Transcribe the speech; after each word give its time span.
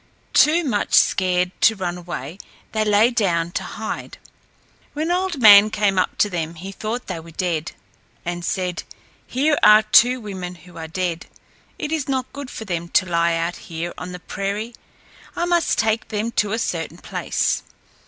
Too 0.33 0.63
much 0.63 0.95
scared 0.95 1.51
to 1.61 1.75
run 1.75 1.95
away, 1.95 2.39
they 2.71 2.83
lay 2.83 3.11
down 3.11 3.51
to 3.51 3.61
hide. 3.63 4.17
When 4.93 5.11
Old 5.11 5.39
Man 5.39 5.69
came 5.69 5.99
up 5.99 6.17
to 6.17 6.27
them 6.27 6.55
he 6.55 6.71
thought 6.71 7.05
they 7.05 7.19
were 7.19 7.29
dead, 7.29 7.73
and 8.25 8.43
said, 8.43 8.81
"Here 9.27 9.59
are 9.61 9.83
two 9.83 10.19
women 10.19 10.55
who 10.55 10.75
are 10.75 10.87
dead. 10.87 11.27
It 11.77 11.91
is 11.91 12.09
not 12.09 12.33
good 12.33 12.49
for 12.49 12.65
them 12.65 12.87
to 12.89 13.05
lie 13.05 13.35
out 13.35 13.57
here 13.57 13.93
on 13.95 14.11
the 14.11 14.19
prairie. 14.19 14.73
I 15.35 15.45
must 15.45 15.77
take 15.77 16.07
them 16.07 16.31
to 16.31 16.51
a 16.51 16.57
certain 16.57 16.97
place." 16.97 17.61